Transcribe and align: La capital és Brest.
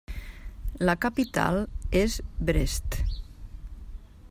La 0.89 0.95
capital 1.05 1.59
és 2.01 2.17
Brest. 2.49 2.99